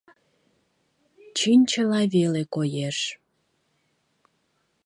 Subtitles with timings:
[1.37, 2.97] Чинчыла веле коеш.